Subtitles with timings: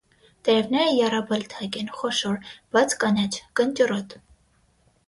[0.47, 2.41] Տերևները եռաբլթակ են, խոշոր,
[2.79, 4.23] բաց կանաչ, կնճռոտ։